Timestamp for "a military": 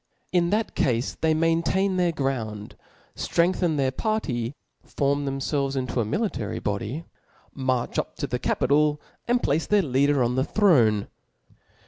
5.99-6.57